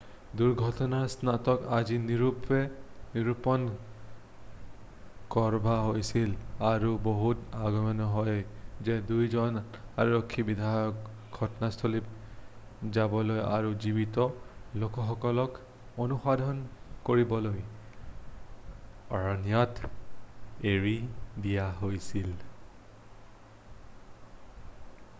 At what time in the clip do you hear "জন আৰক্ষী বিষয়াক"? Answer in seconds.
9.35-11.05